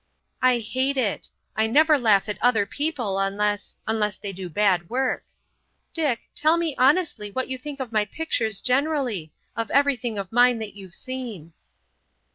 "I 0.41 0.57
hate 0.57 0.97
it. 0.97 1.29
I 1.55 1.67
never 1.67 1.95
laugh 1.95 2.27
at 2.27 2.41
other 2.41 2.65
people 2.65 3.19
unless—unless 3.19 4.17
they 4.17 4.33
do 4.33 4.49
bad 4.49 4.89
work. 4.89 5.23
Dick, 5.93 6.21
tell 6.33 6.57
me 6.57 6.73
honestly 6.79 7.29
what 7.29 7.49
you 7.49 7.59
think 7.59 7.79
of 7.79 7.91
my 7.91 8.05
pictures 8.05 8.61
generally,—of 8.61 9.69
everything 9.69 10.17
of 10.17 10.31
mine 10.31 10.57
that 10.57 10.73
you've 10.73 10.95
seen." 10.95 11.53